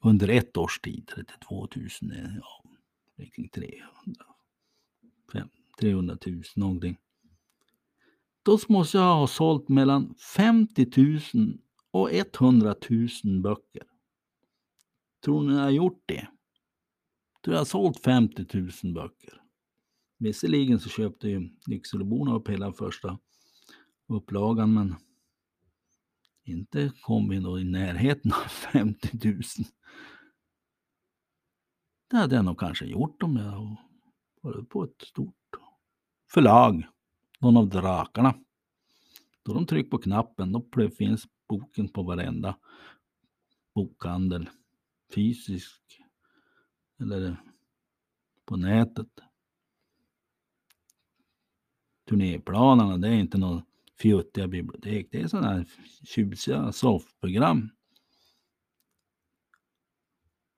Under 0.00 0.28
ett 0.28 0.56
års 0.56 0.80
tid, 0.80 1.06
32 1.14 1.68
000, 1.76 1.88
ja, 2.40 2.71
kring 3.30 3.48
300, 3.48 3.84
300 5.80 6.18
000 6.26 6.42
någonting. 6.56 6.96
Då 8.42 8.58
måste 8.68 8.98
jag 8.98 9.14
ha 9.14 9.26
sålt 9.26 9.68
mellan 9.68 10.14
50 10.36 10.86
000 11.34 11.58
och 11.90 12.12
100 12.12 12.74
000 13.24 13.40
böcker. 13.42 13.82
Tror 15.24 15.42
ni 15.42 15.54
jag 15.54 15.62
har 15.62 15.70
gjort 15.70 16.02
det? 16.06 16.28
Tror 17.44 17.54
jag 17.54 17.60
har 17.60 17.64
sålt 17.64 18.00
50 18.00 18.46
000 18.52 18.94
böcker. 18.94 19.42
Visserligen 20.18 20.80
så 20.80 20.88
köpte 20.88 21.28
ju 21.28 21.50
Lyckseleborna 21.66 22.34
upp 22.34 22.48
hela 22.48 22.72
första 22.72 23.18
upplagan 24.08 24.74
men 24.74 24.94
inte 26.44 26.92
kom 27.00 27.28
vi 27.28 27.38
då 27.38 27.60
i 27.60 27.64
närheten 27.64 28.32
av 28.32 28.48
50 28.48 29.08
000. 29.24 29.42
Det 32.12 32.18
hade 32.18 32.36
jag 32.36 32.44
nog 32.44 32.58
kanske 32.58 32.84
gjort 32.84 33.22
om 33.22 33.36
jag 33.36 33.76
varit 34.40 34.68
på 34.68 34.84
ett 34.84 35.02
stort 35.02 35.56
förlag. 36.30 36.86
Någon 37.40 37.56
av 37.56 37.68
drakarna. 37.68 38.34
Då 39.42 39.54
de 39.54 39.66
trycker 39.66 39.90
på 39.90 39.98
knappen, 39.98 40.52
då 40.52 40.90
finns 40.98 41.26
boken 41.48 41.88
på 41.88 42.02
varenda 42.02 42.58
bokhandel. 43.74 44.48
Fysisk 45.14 46.02
eller 47.00 47.36
på 48.44 48.56
nätet. 48.56 49.20
Turnéplanerna, 52.08 52.98
det 52.98 53.08
är 53.08 53.12
inte 53.12 53.38
några 53.38 53.64
fjuttiga 53.98 54.48
bibliotek. 54.48 55.08
Det 55.10 55.20
är 55.20 55.28
sådana 55.28 55.48
här 55.48 55.66
tjusiga 56.04 56.72
soffprogram. 56.72 57.70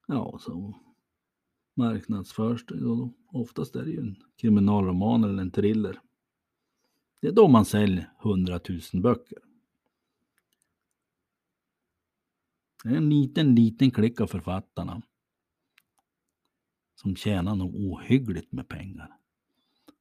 Ja, 0.06 0.38
så 0.40 0.83
marknadsförs 1.74 2.66
det. 2.66 3.10
Oftast 3.26 3.76
är 3.76 3.84
det 3.84 3.90
ju 3.90 4.00
en 4.00 4.16
kriminalroman 4.36 5.24
eller 5.24 5.42
en 5.42 5.50
thriller. 5.50 6.00
Det 7.20 7.28
är 7.28 7.32
då 7.32 7.48
man 7.48 7.64
säljer 7.64 8.12
100 8.24 8.60
000 8.92 9.02
böcker. 9.02 9.38
Det 12.84 12.90
är 12.90 12.96
en 12.96 13.10
liten, 13.10 13.54
liten 13.54 13.90
klick 13.90 14.20
av 14.20 14.26
författarna 14.26 15.02
som 16.94 17.16
tjänar 17.16 17.54
nog 17.54 17.74
ohyggligt 17.74 18.52
med 18.52 18.68
pengar. 18.68 19.16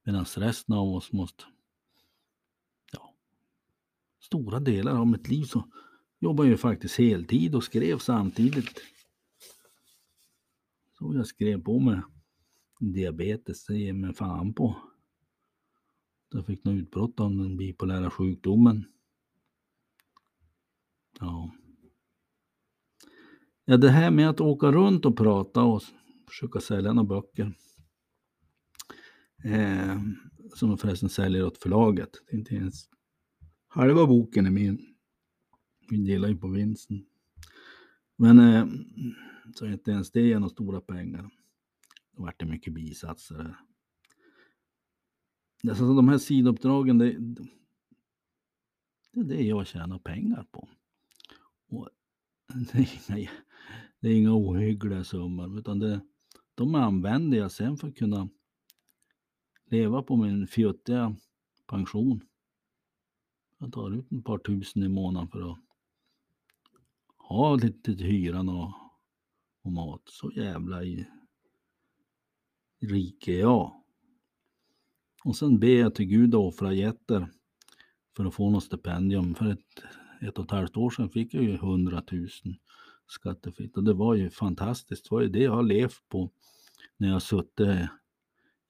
Medan 0.03 0.25
resten 0.25 0.75
av 0.75 0.87
oss 0.87 1.11
måste, 1.11 1.43
ja, 2.91 3.13
stora 4.19 4.59
delar 4.59 4.95
av 4.95 5.07
mitt 5.07 5.27
liv 5.27 5.43
så 5.43 5.67
jobbar 6.19 6.45
jag 6.45 6.59
faktiskt 6.59 6.97
heltid 6.97 7.55
och 7.55 7.63
skrev 7.63 7.97
samtidigt. 7.97 8.81
Så 11.03 11.13
jag 11.13 11.27
skrev 11.27 11.63
på 11.63 11.79
med 11.79 12.01
diabetes, 12.79 13.65
det 13.65 13.77
ger 13.77 13.93
mig 13.93 14.13
fan 14.13 14.53
på. 14.53 14.75
Jag 16.29 16.45
fick 16.45 16.63
något 16.63 16.73
utbrott 16.73 17.19
av 17.19 17.29
den 17.29 17.57
bipolära 17.57 18.09
sjukdomen. 18.09 18.85
Ja. 21.19 21.51
Ja, 23.65 23.77
det 23.77 23.89
här 23.89 24.11
med 24.11 24.29
att 24.29 24.41
åka 24.41 24.71
runt 24.71 25.05
och 25.05 25.17
prata 25.17 25.63
och 25.63 25.83
försöka 26.27 26.59
sälja 26.59 26.93
några 26.93 27.07
böcker. 27.07 27.53
Eh, 29.43 30.01
som 30.55 30.69
de 30.69 30.77
förresten 30.77 31.09
säljer 31.09 31.45
åt 31.45 31.57
förlaget. 31.57 32.09
Det 32.27 32.35
är 32.35 32.39
inte 32.39 32.55
ens 32.55 32.89
halva 33.67 34.07
boken 34.07 34.45
är 34.45 34.51
min. 34.51 34.95
Vi 35.89 35.97
delar 35.97 36.29
ju 36.29 36.37
på 36.37 36.47
vinsten. 36.47 37.05
Men 38.15 38.39
eh, 38.39 38.67
så 39.55 39.65
inte 39.65 39.91
ens 39.91 40.11
det 40.11 40.21
ger 40.21 40.39
några 40.39 40.49
stora 40.49 40.81
pengar. 40.81 41.29
Då 42.11 42.23
vart 42.23 42.39
det 42.39 42.45
mycket 42.45 42.73
bisatser. 42.73 43.55
Alltså, 45.69 45.93
de 45.93 46.07
här 46.07 46.17
sidouppdragen, 46.17 46.97
det, 46.97 47.17
det 49.11 49.19
är 49.19 49.23
det 49.23 49.43
jag 49.43 49.67
tjänar 49.67 49.99
pengar 49.99 50.47
på. 50.51 50.69
Och 51.67 51.89
det, 52.53 52.79
är 52.79 53.17
inga, 53.17 53.29
det 53.99 54.07
är 54.07 54.15
inga 54.15 54.33
ohyggliga 54.33 55.03
summor, 55.03 55.59
utan 55.59 55.79
det, 55.79 56.01
de 56.55 56.75
använder 56.75 57.37
jag 57.37 57.51
sen 57.51 57.77
för 57.77 57.87
att 57.87 57.95
kunna 57.95 58.29
leva 59.65 60.03
på 60.03 60.15
min 60.15 60.47
fjuttiga 60.47 61.15
pension. 61.67 62.21
Jag 63.57 63.73
tar 63.73 63.91
ut 63.91 64.11
ett 64.11 64.25
par 64.25 64.37
tusen 64.37 64.83
i 64.83 64.87
månaden 64.87 65.29
för 65.29 65.51
att 65.51 65.59
ha 67.33 67.55
lite 67.55 67.95
till 67.95 68.05
hyran 68.05 68.49
och, 68.49 68.73
och 69.63 69.71
mat. 69.71 70.01
Så 70.05 70.31
jävla 70.35 70.83
i, 70.83 71.07
rik 72.81 73.27
är 73.27 73.39
jag. 73.39 73.83
Och 75.23 75.35
sen 75.35 75.59
ber 75.59 75.79
jag 75.79 75.95
till 75.95 76.05
Gud 76.05 76.35
att 76.35 76.39
offra 76.39 76.73
getter 76.73 77.27
för 78.15 78.25
att 78.25 78.33
få 78.33 78.49
något 78.49 78.63
stipendium. 78.63 79.35
För 79.35 79.51
ett, 79.51 79.83
ett 80.21 80.37
och 80.37 80.45
ett 80.45 80.51
halvt 80.51 80.77
år 80.77 80.89
sedan 80.89 81.09
fick 81.09 81.33
jag 81.33 81.43
ju 81.43 81.53
100 81.53 82.03
000 82.11 82.27
skattefritt 83.07 83.77
och 83.77 83.83
det 83.83 83.93
var 83.93 84.15
ju 84.15 84.29
fantastiskt. 84.29 85.09
Det 85.09 85.15
var 85.15 85.21
ju 85.21 85.29
det 85.29 85.43
jag 85.43 85.51
har 85.51 85.63
levt 85.63 86.09
på 86.09 86.31
när 86.97 87.09
jag 87.09 87.21
suttit 87.21 87.59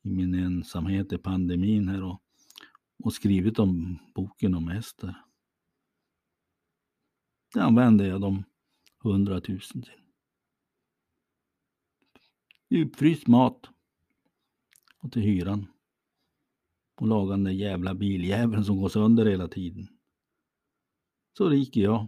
i 0.03 0.09
min 0.09 0.33
ensamhet 0.33 1.13
i 1.13 1.17
pandemin 1.17 1.87
här 1.87 2.03
och, 2.03 2.21
och 3.03 3.13
skrivit 3.13 3.59
om 3.59 3.99
boken 4.15 4.55
om 4.55 4.69
Ester. 4.69 5.15
Det 7.53 7.63
använde 7.63 8.07
jag 8.07 8.21
de 8.21 8.43
100 9.03 9.33
000 9.33 9.41
till. 9.41 9.83
Djupfryst 12.69 13.27
mat 13.27 13.69
och 14.97 15.11
till 15.11 15.21
hyran 15.21 15.67
och 16.95 17.07
laga 17.07 17.31
den 17.31 17.43
där 17.43 17.51
jävla 17.51 17.93
biljäveln 17.93 18.65
som 18.65 18.77
går 18.77 18.89
sönder 18.89 19.25
hela 19.25 19.47
tiden. 19.47 19.87
Så 21.37 21.49
rik 21.49 21.77
är 21.77 21.81
jag. 21.81 22.07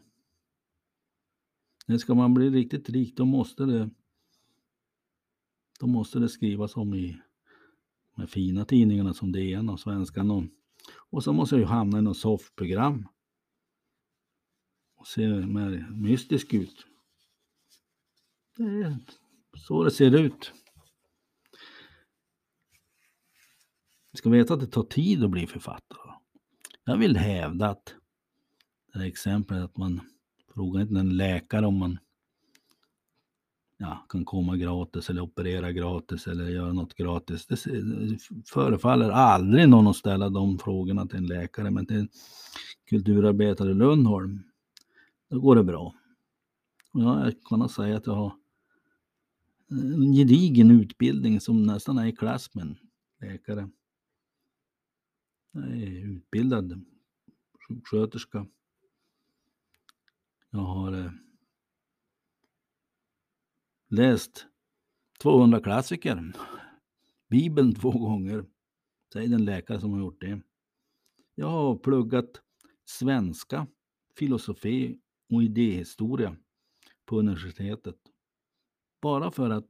Men 1.88 2.00
ska 2.00 2.14
man 2.14 2.34
bli 2.34 2.50
riktigt 2.50 2.90
rik 2.90 3.18
då 3.18 3.25
måste 3.25 3.66
det 3.66 3.90
då 5.80 5.88
måste 5.88 6.20
det 6.20 6.30
skrivas 6.30 6.78
om 6.78 6.94
i 6.94 7.18
de 8.16 8.28
fina 8.28 8.66
tidningarna 8.66 9.14
som 9.14 9.32
DN 9.32 9.70
och 9.70 9.80
Svenskan 9.80 10.32
och, 10.32 10.44
och 11.10 11.24
så 11.24 11.34
måste 11.34 11.56
jag 11.56 11.60
ju 11.60 11.66
hamna 11.66 12.00
i 12.00 12.02
något 12.02 12.18
soffprogram 12.18 13.08
Ser 15.05 15.29
mer 15.29 15.88
mystisk 15.91 16.53
ut. 16.53 16.85
Det 18.57 18.63
är 18.63 18.97
så 19.57 19.83
det 19.83 19.91
ser 19.91 20.15
ut. 20.15 20.51
Vi 24.12 24.17
ska 24.17 24.29
veta 24.29 24.53
att 24.53 24.59
det 24.59 24.67
tar 24.67 24.83
tid 24.83 25.24
att 25.24 25.29
bli 25.29 25.47
författare. 25.47 26.12
Jag 26.83 26.97
vill 26.97 27.17
hävda 27.17 27.69
att 27.69 27.95
det 28.93 29.00
här 29.00 29.05
exemplet 29.05 29.63
att 29.63 29.77
man 29.77 30.01
frågar 30.53 30.81
inte 30.81 31.00
en 31.00 31.17
läkare 31.17 31.65
om 31.65 31.77
man 31.77 32.00
ja, 33.77 34.05
kan 34.09 34.25
komma 34.25 34.57
gratis 34.57 35.09
eller 35.09 35.21
operera 35.21 35.71
gratis 35.71 36.27
eller 36.27 36.50
göra 36.50 36.74
något 36.74 36.93
gratis. 36.93 37.45
Det 37.45 37.57
förefaller 38.53 39.09
aldrig 39.09 39.69
någon 39.69 39.88
att 39.88 39.95
ställa 39.95 40.29
de 40.29 40.59
frågorna 40.59 41.07
till 41.07 41.17
en 41.17 41.27
läkare, 41.27 41.71
men 41.71 41.85
till 41.85 41.97
en 41.97 42.09
kulturarbetare 42.89 43.71
i 43.71 43.74
Lundholm, 43.74 44.43
då 45.36 45.42
går 45.42 45.56
det 45.56 45.63
bra. 45.63 45.96
Och 46.94 47.01
jag 47.01 47.34
kan 47.50 47.70
säga 47.70 47.98
att 47.98 48.08
jag 48.08 48.13
har 48.13 48.38
eh, 49.72 49.94
en 49.94 50.13
gedigen 50.13 50.72
utbildning 50.72 51.39
som 51.39 51.65
nästan 51.65 51.98
är 51.98 52.06
i 52.06 52.15
klass 52.15 52.56
med 52.56 52.62
en 52.62 52.77
läkare. 53.20 53.70
Jag 55.51 55.63
är 55.63 56.06
utbildad 56.06 56.86
sjuksköterska. 57.68 58.48
Jag 60.50 60.60
har 60.60 60.92
eh, 60.92 61.12
läst 63.88 64.46
200 65.22 65.60
klassiker. 65.60 66.34
Bibeln 67.30 67.75
två 67.75 67.92
gånger. 67.92 68.46
Säg 69.13 69.27
den 69.27 69.46
läkare 69.46 69.80
som 69.80 69.92
har 69.92 70.00
gjort 70.00 70.22
det. 70.22 70.42
Jag 71.36 71.50
har 71.50 71.75
pluggat 71.75 72.42
svenska, 72.86 73.68
filosofi 74.18 75.00
och 75.29 75.44
idéhistoria 75.44 76.35
på 77.05 77.20
universitetet. 77.20 77.98
Bara 79.01 79.31
för 79.31 79.50
att 79.50 79.70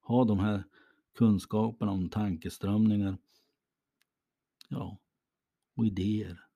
ha 0.00 0.24
de 0.24 0.38
här 0.38 0.64
kunskaperna 1.14 1.92
om 1.92 2.08
tankeströmningar 2.08 3.18
ja, 4.68 4.98
och 5.74 5.86
idéer. 5.86 6.46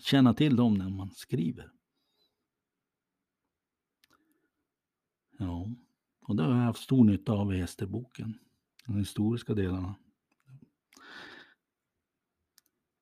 Känna 0.00 0.34
till 0.34 0.56
dem 0.56 0.74
när 0.74 0.90
man 0.90 1.10
skriver. 1.10 1.72
Ja, 5.38 5.68
och 6.20 6.36
det 6.36 6.42
har 6.42 6.50
jag 6.50 6.64
haft 6.64 6.82
stor 6.82 7.04
nytta 7.04 7.32
av 7.32 7.54
i 7.54 7.60
Esterboken. 7.60 8.38
De 8.86 8.96
historiska 8.96 9.54
delarna. 9.54 9.94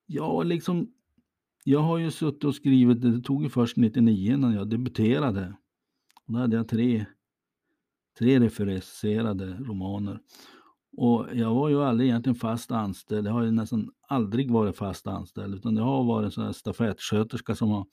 Ja, 0.05 0.43
liksom. 0.43 0.93
Jag 1.63 1.79
har 1.79 1.97
ju 1.97 2.11
suttit 2.11 2.43
och 2.43 2.55
skrivit, 2.55 3.01
det 3.01 3.21
tog 3.21 3.43
ju 3.43 3.49
först 3.49 3.77
99 3.77 4.37
när 4.37 4.55
jag 4.55 4.69
debuterade. 4.69 5.55
Och 6.25 6.33
då 6.33 6.39
hade 6.39 6.55
jag 6.55 6.67
tre, 6.67 7.05
tre 8.19 8.39
referenserade 8.39 9.45
romaner. 9.45 10.19
Och 10.97 11.27
jag 11.33 11.53
var 11.53 11.69
ju 11.69 11.83
aldrig 11.83 12.09
egentligen 12.09 12.35
fast 12.35 12.71
anställd. 12.71 13.27
Jag 13.27 13.33
har 13.33 13.43
ju 13.43 13.51
nästan 13.51 13.91
aldrig 14.07 14.51
varit 14.51 14.75
fast 14.75 15.07
anställd, 15.07 15.55
utan 15.55 15.75
jag 15.75 15.83
har 15.83 16.03
varit 16.03 16.25
en 16.25 16.31
sån 16.31 16.45
här 16.45 16.51
stafettsköterska 16.51 17.55
som 17.55 17.69
har 17.69 17.85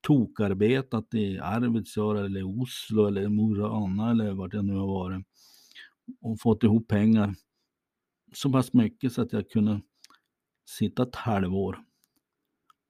tokarbetat 0.00 1.14
i 1.14 1.38
Arvidsjaur 1.38 2.16
eller 2.16 2.60
Oslo 2.60 3.06
eller 3.06 3.28
Morana 3.28 4.10
eller 4.10 4.32
vart 4.32 4.54
jag 4.54 4.64
nu 4.64 4.74
har 4.74 4.86
varit 4.86 5.26
och 6.20 6.40
fått 6.40 6.62
ihop 6.62 6.88
pengar 6.88 7.34
så 8.34 8.52
pass 8.52 8.72
mycket 8.72 9.12
så 9.12 9.22
att 9.22 9.32
jag 9.32 9.50
kunde 9.50 9.80
sitta 10.68 11.02
ett 11.02 11.14
halvår 11.14 11.78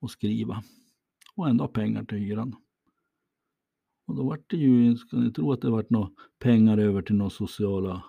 och 0.05 0.11
skriva 0.11 0.63
och 1.37 1.49
ändå 1.49 1.65
ha 1.65 1.69
pengar 1.69 2.05
till 2.05 2.19
hyran. 2.19 2.57
Och 4.07 4.17
då 4.17 4.25
vart 4.25 4.51
det 4.51 4.57
ju, 4.57 4.97
ska 4.97 5.17
ni 5.17 5.33
tro 5.33 5.53
att 5.53 5.61
det 5.61 5.71
vart 5.71 5.91
några 5.91 6.11
pengar 6.39 6.79
över 6.79 7.03
till 7.03 7.15
några 7.15 7.31
sociala 7.31 8.05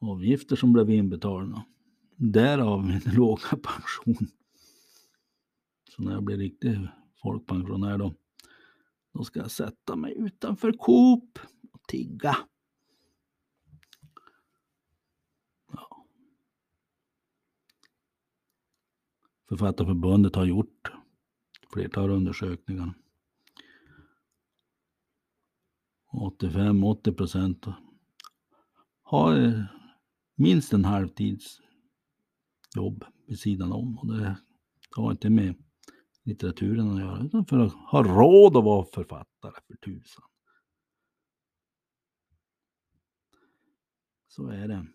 avgifter 0.00 0.56
som 0.56 0.72
blev 0.72 0.90
inbetalda. 0.90 1.64
Därav 2.16 2.84
min 2.84 3.00
låga 3.16 3.56
pension. 3.62 4.28
Så 5.90 6.02
när 6.02 6.12
jag 6.12 6.24
blir 6.24 6.36
riktig 6.36 6.78
folkpensionär 7.22 7.98
då, 7.98 8.14
då 9.14 9.24
ska 9.24 9.40
jag 9.40 9.50
sätta 9.50 9.96
mig 9.96 10.14
utanför 10.18 10.72
Coop 10.72 11.38
och 11.72 11.82
tigga. 11.88 12.36
Författarförbundet 19.48 20.34
har 20.34 20.44
gjort 20.44 20.92
flertal 21.72 22.10
undersökningar. 22.10 22.94
85-80 26.12 27.14
procent 27.14 27.66
har 29.02 29.64
minst 30.34 30.72
en 30.72 30.84
halvtids 30.84 31.60
jobb 32.76 33.04
vid 33.26 33.38
sidan 33.38 33.72
om 33.72 33.98
och 33.98 34.06
det 34.06 34.36
har 34.96 35.10
inte 35.10 35.30
med 35.30 35.54
litteraturen 36.22 36.90
att 36.90 37.00
göra, 37.00 37.24
utan 37.24 37.46
för 37.46 37.58
att 37.58 37.72
ha 37.72 38.02
råd 38.02 38.56
att 38.56 38.64
vara 38.64 38.84
författare 38.84 39.54
för 39.66 39.76
tusan. 39.76 40.24
Så 44.28 44.48
är 44.48 44.68
det. 44.68 44.86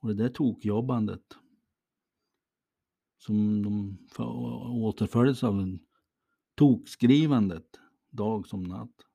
Och 0.00 0.08
det 0.08 0.14
där 0.14 0.28
tokjobbandet 0.28 1.36
som 3.26 3.62
de 3.62 3.98
återföljdes 4.82 5.44
av 5.44 5.78
tokskrivandet 6.54 7.80
dag 8.10 8.46
som 8.46 8.62
natt. 8.62 9.06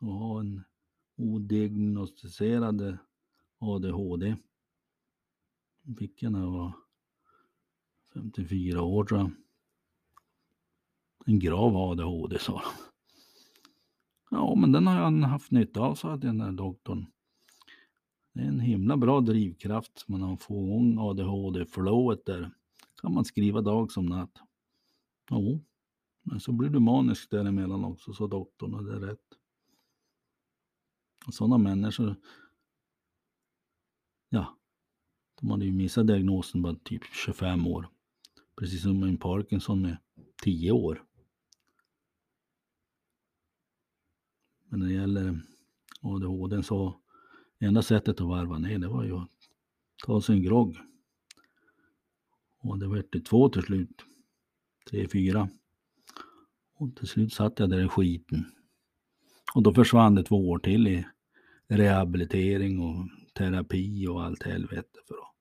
Och 0.00 0.12
ha 0.12 0.40
en 0.40 0.64
odiagnostiserad 1.16 2.98
ADHD. 3.58 4.36
Fick 5.98 6.22
jag 6.22 6.32
när 6.32 6.40
jag 6.40 6.50
var 6.50 6.72
54 8.14 8.82
år 8.82 9.04
tror 9.04 9.20
jag. 9.20 9.30
En 11.26 11.38
grav 11.38 11.76
ADHD 11.76 12.38
sa 12.38 12.52
de. 12.52 12.68
Ja, 14.30 14.54
men 14.54 14.72
den 14.72 14.86
har 14.86 15.00
jag 15.00 15.28
haft 15.28 15.50
nytta 15.50 15.80
av, 15.80 15.94
sa 15.94 16.16
den 16.16 16.38
där 16.38 16.52
doktorn. 16.52 17.06
Det 18.36 18.42
är 18.42 18.48
en 18.48 18.60
himla 18.60 18.96
bra 18.96 19.20
drivkraft. 19.20 20.08
Man 20.08 20.22
har 20.22 20.36
få 20.36 20.54
igång 20.54 20.98
ADHD-flowet 20.98 22.24
där. 22.26 22.50
kan 23.00 23.14
man 23.14 23.24
skriva 23.24 23.60
dag 23.60 23.92
som 23.92 24.06
natt. 24.06 24.38
Jo, 25.30 25.64
men 26.22 26.40
så 26.40 26.52
blir 26.52 26.68
du 26.68 26.80
manisk 26.80 27.30
däremellan 27.30 27.84
också, 27.84 28.12
sa 28.12 28.26
doktorn 28.26 28.74
och 28.74 28.84
det 28.84 28.96
är 28.96 29.00
rätt. 29.00 29.34
Och 31.26 31.34
sådana 31.34 31.58
människor, 31.58 32.16
ja, 34.28 34.58
de 35.40 35.50
hade 35.50 35.64
ju 35.64 35.72
missat 35.72 36.06
diagnosen 36.06 36.62
bara 36.62 36.74
typ 36.74 37.02
25 37.04 37.66
år. 37.66 37.88
Precis 38.56 38.82
som 38.82 39.02
en 39.02 39.18
Parkinson 39.18 39.82
med 39.82 39.96
10 40.42 40.72
år. 40.72 41.04
Men 44.68 44.80
när 44.80 44.86
det 44.86 44.94
gäller 44.94 45.40
ADHD 46.00 46.62
så 46.62 47.00
enda 47.58 47.82
sättet 47.82 48.20
att 48.20 48.26
varva 48.26 48.58
ner 48.58 48.78
det 48.78 48.88
var 48.88 49.04
ju 49.04 49.16
att 49.16 49.30
ta 50.06 50.20
sig 50.20 50.36
en 50.36 50.42
grogg. 50.42 50.76
Och 52.58 52.78
det 52.78 52.86
vart 52.86 53.24
två 53.28 53.48
till 53.48 53.62
slut. 53.62 54.04
Tre, 54.90 55.08
fyra. 55.08 55.48
Och 56.74 56.96
till 56.96 57.08
slut 57.08 57.32
satt 57.32 57.58
jag 57.58 57.70
där 57.70 57.84
i 57.84 57.88
skiten. 57.88 58.44
Och 59.54 59.62
då 59.62 59.74
försvann 59.74 60.14
det 60.14 60.22
två 60.22 60.48
år 60.50 60.58
till 60.58 60.88
i 60.88 61.06
rehabilitering 61.68 62.80
och 62.80 63.08
terapi 63.34 64.06
och 64.06 64.22
allt 64.24 64.42
helvete 64.42 64.98
för 65.08 65.14
att 65.14 65.34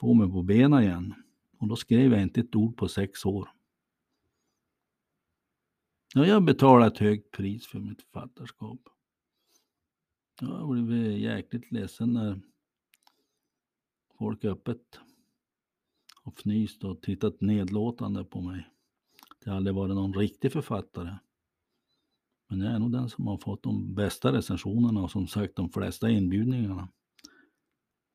få 0.00 0.14
mig 0.14 0.30
på 0.30 0.42
benen 0.42 0.82
igen. 0.82 1.14
Och 1.58 1.68
då 1.68 1.76
skrev 1.76 2.12
jag 2.12 2.22
inte 2.22 2.40
ett 2.40 2.56
ord 2.56 2.76
på 2.76 2.88
sex 2.88 3.26
år. 3.26 3.48
Ja, 6.14 6.26
jag 6.26 6.44
betalat 6.44 6.92
ett 6.92 6.98
högt 6.98 7.30
pris 7.30 7.66
för 7.66 7.78
mitt 7.78 8.02
författarskap. 8.02 8.80
Jag 10.40 10.48
har 10.48 10.74
blivit 10.74 11.06
eh, 11.06 11.18
jäkligt 11.18 11.72
ledsen 11.72 12.12
när 12.12 12.40
folk 14.18 14.44
öppet 14.44 15.00
och 16.22 16.38
fnyst 16.38 16.84
och 16.84 17.02
tittat 17.02 17.40
nedlåtande 17.40 18.24
på 18.24 18.40
mig. 18.40 18.68
Det 19.44 19.50
har 19.50 19.56
aldrig 19.56 19.74
varit 19.74 19.94
någon 19.94 20.14
riktig 20.14 20.52
författare. 20.52 21.18
Men 22.48 22.60
jag 22.60 22.72
är 22.72 22.78
nog 22.78 22.92
den 22.92 23.08
som 23.08 23.26
har 23.26 23.38
fått 23.38 23.62
de 23.62 23.94
bästa 23.94 24.32
recensionerna 24.32 25.02
och 25.02 25.10
som 25.10 25.26
sagt 25.26 25.56
de 25.56 25.70
flesta 25.70 26.10
inbjudningarna. 26.10 26.88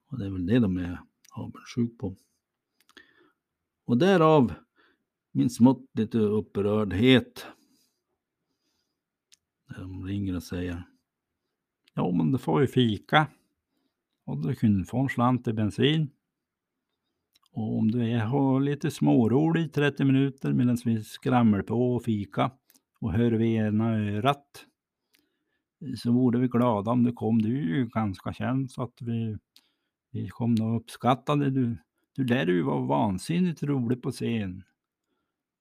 Och 0.08 0.20
det 0.20 0.26
är 0.26 0.30
väl 0.30 0.46
det 0.46 0.60
de 0.60 0.78
är 0.78 1.00
avundsjuk 1.32 1.98
på. 1.98 2.16
Och 3.86 3.98
därav 3.98 4.54
min 5.32 5.50
smått 5.50 5.86
lite 5.94 6.18
upprördhet. 6.18 7.46
När 9.70 9.80
de 9.80 10.06
ringer 10.06 10.36
och 10.36 10.44
säger 10.44 10.84
Ja, 11.98 12.12
men 12.12 12.32
du 12.32 12.38
får 12.38 12.62
ju 12.62 12.68
fika. 12.68 13.28
Och 14.26 14.38
du 14.48 14.56
kunde 14.56 14.86
få 14.86 15.00
en 15.00 15.10
slant 15.10 15.48
i 15.48 15.54
bensin. 15.54 16.10
Och 17.52 17.78
om 17.78 17.92
du 17.92 18.20
har 18.20 18.60
lite 18.60 18.92
småroligt 18.92 19.78
i 19.78 19.82
30 19.82 20.06
minuter 20.06 20.54
medan 20.54 20.78
vi 20.86 21.04
skramlar 21.04 21.62
på 21.62 21.96
och 21.96 22.04
fika 22.04 22.52
och 23.00 23.14
hör 23.14 23.32
vi 23.32 23.56
ena 23.56 23.96
örat 23.96 24.66
så 25.98 26.12
vore 26.12 26.40
vi 26.40 26.48
glada 26.48 26.92
om 26.92 27.04
du 27.04 27.14
kom. 27.14 27.42
Du 27.42 27.58
är 27.58 27.78
ju 27.78 27.88
ganska 27.88 28.34
känd 28.34 28.72
så 28.72 28.84
att 28.84 29.02
vi, 29.02 29.38
vi 30.12 30.28
kommer 30.28 30.60
nog 30.60 30.82
uppskattade. 30.82 31.50
Du, 31.50 31.78
du 32.16 32.26
lär 32.26 32.48
ju 32.48 32.62
vara 32.62 32.86
vansinnigt 32.86 33.64
rolig 33.64 34.02
på 34.02 34.12
scen. 34.12 34.64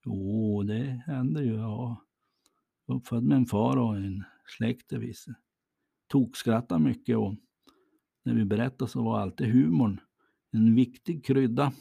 Jo, 0.05 0.62
det 0.62 1.03
händer 1.07 1.42
ju. 1.42 1.55
Ja. 1.55 2.03
Uppfödd 2.87 3.25
med 3.25 3.37
en 3.37 3.46
far 3.46 3.77
och 3.77 3.96
en 3.96 4.25
släkt 4.46 4.88
där 4.88 4.99
tokskrattar 6.07 6.79
mycket 6.79 7.16
och 7.16 7.35
när 8.23 8.35
vi 8.35 8.45
berättar 8.45 8.87
så 8.87 9.03
var 9.03 9.21
alltid 9.21 9.47
humorn 9.47 10.01
en 10.51 10.75
viktig 10.75 11.25
krydda. 11.25 11.73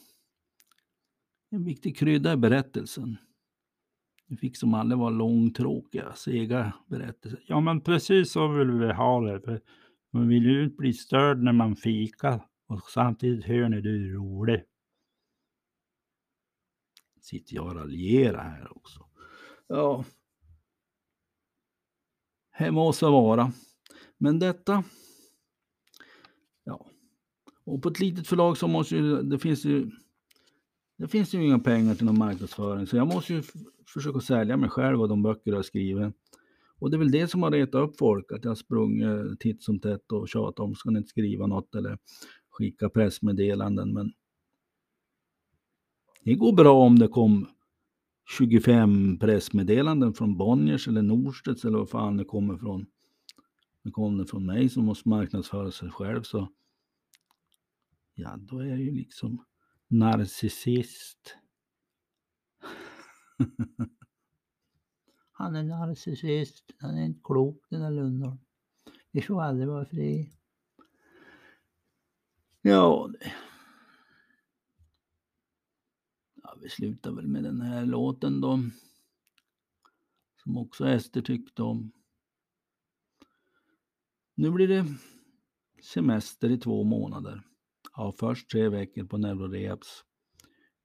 En 1.49 1.63
viktig 1.63 1.97
krydda 1.97 2.33
i 2.33 2.37
berättelsen. 2.37 3.17
Det 4.27 4.37
fick 4.37 4.57
som 4.57 4.73
aldrig 4.73 4.99
vara 4.99 5.09
långtråkiga, 5.09 6.13
sega 6.13 6.73
berättelser. 6.87 7.43
Ja, 7.47 7.59
men 7.59 7.81
precis 7.81 8.31
så 8.31 8.47
vill 8.47 8.71
vi 8.71 8.93
ha 8.93 9.21
det. 9.21 9.61
Man 10.11 10.27
vill 10.27 10.45
ju 10.45 10.63
inte 10.63 10.75
bli 10.75 10.93
störd 10.93 11.43
när 11.43 11.53
man 11.53 11.75
fikar 11.75 12.45
och 12.67 12.81
samtidigt 12.81 13.45
hör 13.45 13.69
ni 13.69 13.81
du 13.81 14.09
är 14.09 14.13
rolig. 14.13 14.63
Sitter 17.21 17.55
jag 17.55 17.65
och 17.65 17.75
raljerar 17.75 18.43
här 18.43 18.77
också. 18.77 19.05
Ja. 19.67 20.05
Må 22.71 22.93
så 22.93 23.11
vara. 23.11 23.51
Men 24.17 24.39
detta. 24.39 24.83
Ja. 26.63 26.85
Och 27.63 27.81
på 27.81 27.89
ett 27.89 27.99
litet 27.99 28.27
förlag 28.27 28.57
så 28.57 28.67
måste 28.67 28.95
ju, 28.95 29.21
det 29.21 29.39
finns 29.39 29.65
ju 29.65 29.91
det 30.97 31.07
finns 31.07 31.33
ju 31.33 31.45
inga 31.45 31.59
pengar 31.59 31.95
till 31.95 32.05
någon 32.05 32.17
marknadsföring 32.17 32.87
så 32.87 32.97
jag 32.97 33.07
måste 33.07 33.33
ju 33.33 33.43
försöka 33.93 34.19
sälja 34.19 34.57
mig 34.57 34.69
själv 34.69 35.01
och 35.01 35.09
de 35.09 35.23
böcker 35.23 35.51
jag 35.51 35.65
skriver. 35.65 36.01
skrivit. 36.01 36.15
Och 36.79 36.91
det 36.91 36.97
är 36.97 36.99
väl 36.99 37.11
det 37.11 37.27
som 37.27 37.43
har 37.43 37.51
retat 37.51 37.89
upp 37.89 37.97
folk, 37.97 38.31
att 38.31 38.45
jag 38.45 38.57
sprungit 38.57 39.39
titt 39.39 39.63
som 39.63 39.79
tätt 39.79 40.11
och 40.11 40.29
tjatat 40.29 40.59
om, 40.59 40.75
ska 40.75 40.89
ni 40.89 40.97
inte 40.97 41.09
skriva 41.09 41.47
något 41.47 41.75
eller 41.75 41.97
skicka 42.49 42.89
pressmeddelanden. 42.89 43.93
Men 43.93 44.13
det 46.23 46.35
går 46.35 46.53
bra 46.53 46.85
om 46.85 46.99
det 46.99 47.07
kom 47.07 47.47
25 48.37 49.19
pressmeddelanden 49.19 50.13
från 50.13 50.37
Bonniers 50.37 50.87
eller 50.87 51.01
Norstedts 51.01 51.65
eller 51.65 51.77
vad 51.77 51.89
fan 51.89 52.17
det 52.17 52.25
kommer 52.25 52.57
från. 52.57 52.85
Men 53.85 54.17
Det 54.17 54.25
från 54.25 54.45
mig 54.45 54.69
som 54.69 54.85
måste 54.85 55.09
marknadsföra 55.09 55.71
sig 55.71 55.89
själv 55.89 56.23
så 56.23 56.51
ja, 58.13 58.37
då 58.37 58.59
är 58.59 58.65
jag 58.65 58.79
ju 58.79 58.91
liksom 58.91 59.45
narcissist. 59.87 61.37
Han 65.31 65.55
är 65.55 65.63
narcissist. 65.63 66.71
Han 66.77 66.97
är 66.97 67.05
inte 67.05 67.21
klok 67.23 67.65
den 67.69 67.81
där 67.81 67.91
Lundholm. 67.91 68.37
Vi 69.11 69.21
får 69.21 69.41
aldrig 69.41 69.67
vara 69.67 69.85
fri. 69.85 70.31
Ja, 72.61 73.09
det... 73.19 73.33
ja, 76.35 76.57
vi 76.61 76.69
slutar 76.69 77.11
väl 77.11 77.27
med 77.27 77.43
den 77.43 77.61
här 77.61 77.85
låten 77.85 78.41
då. 78.41 78.59
Som 80.43 80.57
också 80.57 80.87
Ester 80.87 81.21
tyckte 81.21 81.63
om. 81.63 81.91
Nu 84.37 84.51
blir 84.51 84.67
det 84.67 84.85
semester 85.83 86.49
i 86.49 86.57
två 86.57 86.83
månader. 86.83 87.43
Ja, 87.95 88.13
först 88.19 88.49
tre 88.49 88.69
veckor 88.69 89.03
på 89.03 89.17
Neurorehabs 89.17 90.05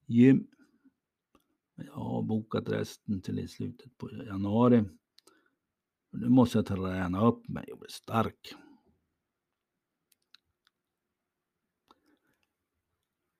gym. 0.06 0.46
Jag 1.74 1.92
har 1.92 2.22
bokat 2.22 2.68
resten 2.68 3.22
till 3.22 3.38
i 3.38 3.48
slutet 3.48 3.98
på 3.98 4.10
januari. 4.10 4.84
Nu 6.10 6.28
måste 6.28 6.58
jag 6.58 6.66
träna 6.66 7.26
upp 7.26 7.48
mig 7.48 7.72
och 7.72 7.78
bli 7.78 7.88
stark. 7.88 8.54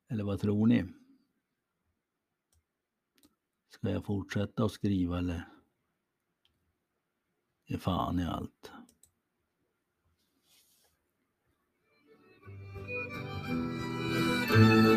Eller 0.09 0.25
vad 0.25 0.41
tror 0.41 0.67
ni? 0.67 0.85
Ska 3.69 3.91
jag 3.91 4.05
fortsätta 4.05 4.65
att 4.65 4.73
skriva 4.73 5.19
eller? 5.19 5.49
Ge 7.67 7.79
fan 7.79 8.19
i 8.19 8.25
allt. 8.25 8.73
Ja, 14.53 14.57
det 14.59 14.90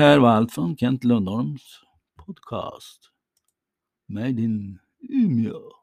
här 0.00 0.18
var 0.18 0.30
allt 0.30 0.52
från 0.52 0.76
Kent 0.76 1.04
Lundholms 1.04 1.62
podcast. 2.16 3.00
Made 4.08 4.42
in 4.42 4.78
Umeå. 5.08 5.79